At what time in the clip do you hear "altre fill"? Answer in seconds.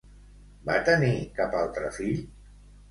1.61-2.29